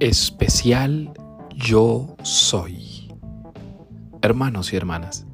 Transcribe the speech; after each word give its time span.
Especial 0.00 1.12
Yo 1.54 2.16
Soy. 2.22 3.12
Hermanos 4.22 4.72
y 4.72 4.76
hermanas, 4.76 5.26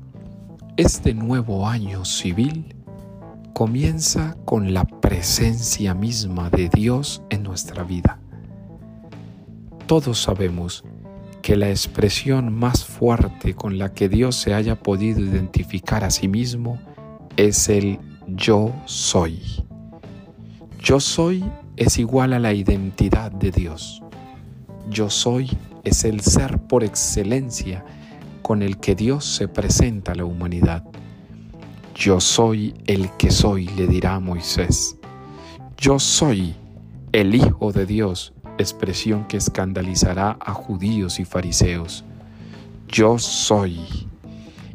este 0.76 1.14
nuevo 1.14 1.68
año 1.68 2.04
civil 2.04 2.74
comienza 3.54 4.36
con 4.44 4.74
la 4.74 4.82
presencia 4.82 5.94
misma 5.94 6.50
de 6.50 6.68
Dios 6.68 7.22
en 7.30 7.44
nuestra 7.44 7.84
vida. 7.84 8.18
Todos 9.86 10.20
sabemos 10.20 10.82
que 11.42 11.54
la 11.54 11.70
expresión 11.70 12.52
más 12.52 12.84
fuerte 12.84 13.54
con 13.54 13.78
la 13.78 13.92
que 13.92 14.08
Dios 14.08 14.34
se 14.34 14.52
haya 14.52 14.82
podido 14.82 15.20
identificar 15.20 16.02
a 16.02 16.10
sí 16.10 16.26
mismo 16.26 16.80
es 17.36 17.68
el 17.68 18.00
yo 18.26 18.74
soy. 18.86 19.40
Yo 20.80 20.98
soy 20.98 21.44
es 21.76 22.00
igual 22.00 22.32
a 22.32 22.40
la 22.40 22.52
identidad 22.52 23.30
de 23.30 23.52
Dios. 23.52 24.02
Yo 24.88 25.10
soy 25.10 25.50
es 25.84 26.04
el 26.04 26.20
ser 26.20 26.58
por 26.58 26.84
excelencia 26.84 27.84
con 28.42 28.62
el 28.62 28.78
que 28.78 28.94
Dios 28.94 29.24
se 29.24 29.48
presenta 29.48 30.12
a 30.12 30.14
la 30.14 30.24
humanidad. 30.24 30.84
Yo 31.94 32.20
soy 32.20 32.74
el 32.86 33.10
que 33.16 33.30
soy, 33.30 33.66
le 33.68 33.86
dirá 33.86 34.20
Moisés. 34.20 34.96
Yo 35.76 35.98
soy 35.98 36.54
el 37.12 37.34
Hijo 37.34 37.72
de 37.72 37.86
Dios, 37.86 38.32
expresión 38.58 39.26
que 39.26 39.36
escandalizará 39.36 40.36
a 40.40 40.52
judíos 40.52 41.18
y 41.18 41.24
fariseos. 41.24 42.04
Yo 42.88 43.18
soy. 43.18 43.80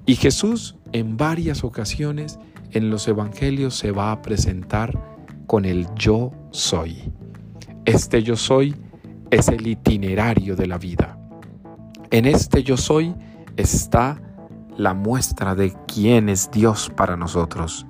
Y 0.05 0.15
Jesús 0.15 0.75
en 0.91 1.15
varias 1.15 1.63
ocasiones 1.63 2.39
en 2.71 2.89
los 2.89 3.07
evangelios 3.07 3.77
se 3.77 3.91
va 3.91 4.11
a 4.11 4.21
presentar 4.21 4.97
con 5.47 5.65
el 5.65 5.87
yo 5.95 6.31
soy. 6.51 7.11
Este 7.85 8.23
yo 8.23 8.35
soy 8.35 8.75
es 9.31 9.47
el 9.47 9.65
itinerario 9.65 10.57
de 10.57 10.67
la 10.67 10.77
vida. 10.77 11.17
En 12.11 12.25
este 12.25 12.63
yo 12.63 12.75
soy 12.75 13.15
está 13.55 14.21
la 14.75 14.93
muestra 14.93 15.55
de 15.55 15.73
quién 15.87 16.27
es 16.27 16.51
Dios 16.51 16.91
para 16.95 17.15
nosotros. 17.15 17.85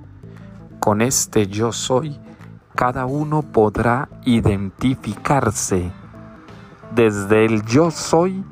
Con 0.78 1.02
este 1.02 1.48
yo 1.48 1.72
soy, 1.72 2.16
cada 2.76 3.06
uno 3.06 3.42
podrá 3.42 4.08
identificarse. 4.24 5.90
Desde 6.94 7.44
el 7.44 7.64
yo 7.64 7.90
soy, 7.90 8.44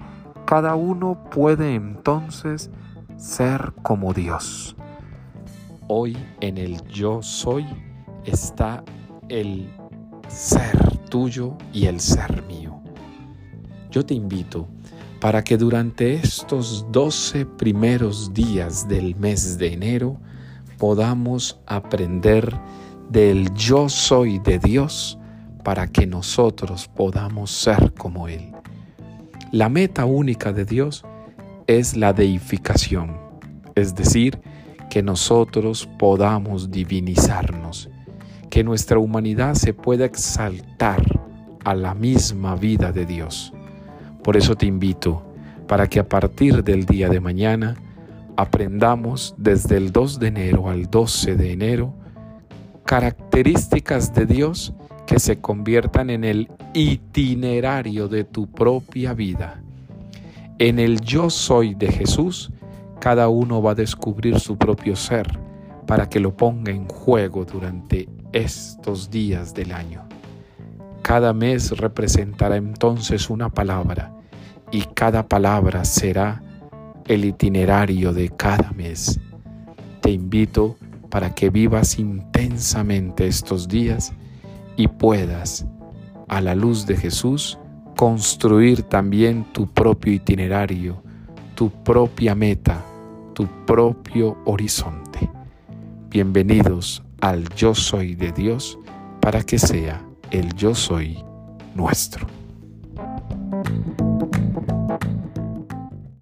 cada 0.44 0.74
uno 0.74 1.24
puede 1.30 1.76
entonces 1.76 2.70
ser 3.16 3.72
como 3.82 4.12
Dios. 4.12 4.74
Hoy 5.86 6.16
en 6.40 6.58
el 6.58 6.82
yo 6.88 7.22
soy 7.22 7.66
está 8.24 8.82
el 9.28 9.72
ser 10.26 10.98
tuyo 11.08 11.56
y 11.72 11.86
el 11.86 12.00
ser 12.00 12.42
mío 12.44 12.69
yo 13.90 14.04
te 14.04 14.14
invito 14.14 14.68
para 15.20 15.44
que 15.44 15.56
durante 15.56 16.14
estos 16.14 16.86
12 16.90 17.44
primeros 17.44 18.32
días 18.32 18.88
del 18.88 19.16
mes 19.16 19.58
de 19.58 19.72
enero 19.72 20.16
podamos 20.78 21.60
aprender 21.66 22.56
del 23.10 23.52
yo 23.54 23.88
soy 23.88 24.38
de 24.38 24.58
Dios 24.58 25.18
para 25.62 25.88
que 25.88 26.06
nosotros 26.06 26.88
podamos 26.88 27.50
ser 27.50 27.92
como 27.92 28.28
Él. 28.28 28.52
La 29.52 29.68
meta 29.68 30.04
única 30.06 30.52
de 30.52 30.64
Dios 30.64 31.04
es 31.66 31.96
la 31.96 32.12
deificación, 32.12 33.16
es 33.74 33.94
decir, 33.94 34.40
que 34.88 35.02
nosotros 35.02 35.88
podamos 35.98 36.70
divinizarnos, 36.70 37.90
que 38.48 38.64
nuestra 38.64 38.98
humanidad 38.98 39.54
se 39.54 39.74
pueda 39.74 40.04
exaltar 40.04 41.02
a 41.64 41.74
la 41.74 41.94
misma 41.94 42.56
vida 42.56 42.90
de 42.90 43.06
Dios. 43.06 43.52
Por 44.22 44.36
eso 44.36 44.54
te 44.54 44.66
invito 44.66 45.22
para 45.66 45.86
que 45.88 46.00
a 46.00 46.08
partir 46.08 46.62
del 46.64 46.84
día 46.84 47.08
de 47.08 47.20
mañana 47.20 47.76
aprendamos 48.36 49.34
desde 49.36 49.76
el 49.76 49.92
2 49.92 50.18
de 50.18 50.26
enero 50.28 50.68
al 50.68 50.90
12 50.90 51.36
de 51.36 51.52
enero 51.52 51.94
características 52.84 54.14
de 54.14 54.26
Dios 54.26 54.72
que 55.06 55.20
se 55.20 55.38
conviertan 55.38 56.10
en 56.10 56.24
el 56.24 56.48
itinerario 56.74 58.08
de 58.08 58.24
tu 58.24 58.46
propia 58.48 59.14
vida. 59.14 59.62
En 60.58 60.78
el 60.78 61.00
yo 61.00 61.30
soy 61.30 61.74
de 61.74 61.90
Jesús, 61.90 62.50
cada 63.00 63.28
uno 63.28 63.62
va 63.62 63.72
a 63.72 63.74
descubrir 63.74 64.40
su 64.40 64.58
propio 64.58 64.96
ser 64.96 65.38
para 65.86 66.08
que 66.08 66.20
lo 66.20 66.36
ponga 66.36 66.72
en 66.72 66.86
juego 66.86 67.44
durante 67.44 68.08
estos 68.32 69.10
días 69.10 69.54
del 69.54 69.72
año. 69.72 70.02
Cada 71.10 71.32
mes 71.32 71.72
representará 71.72 72.54
entonces 72.54 73.30
una 73.30 73.48
palabra 73.48 74.12
y 74.70 74.82
cada 74.94 75.26
palabra 75.26 75.84
será 75.84 76.40
el 77.08 77.24
itinerario 77.24 78.12
de 78.12 78.28
cada 78.28 78.70
mes. 78.70 79.18
Te 80.02 80.12
invito 80.12 80.76
para 81.10 81.34
que 81.34 81.50
vivas 81.50 81.98
intensamente 81.98 83.26
estos 83.26 83.66
días 83.66 84.12
y 84.76 84.86
puedas, 84.86 85.66
a 86.28 86.40
la 86.40 86.54
luz 86.54 86.86
de 86.86 86.96
Jesús, 86.96 87.58
construir 87.96 88.84
también 88.84 89.42
tu 89.52 89.66
propio 89.66 90.12
itinerario, 90.12 91.02
tu 91.56 91.70
propia 91.82 92.36
meta, 92.36 92.84
tu 93.34 93.48
propio 93.66 94.38
horizonte. 94.44 95.28
Bienvenidos 96.08 97.02
al 97.20 97.48
Yo 97.56 97.74
Soy 97.74 98.14
de 98.14 98.30
Dios 98.30 98.78
para 99.20 99.42
que 99.42 99.58
sea 99.58 100.06
el 100.30 100.54
yo 100.54 100.74
soy 100.74 101.24
nuestro. 101.74 102.39